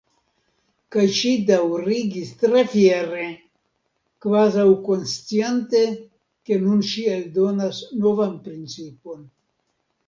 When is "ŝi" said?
1.17-1.33, 6.95-7.07